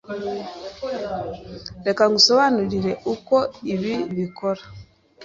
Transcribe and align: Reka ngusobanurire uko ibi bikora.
Reka 1.85 2.03
ngusobanurire 2.09 2.91
uko 3.13 3.35
ibi 3.73 3.93
bikora. 4.17 4.63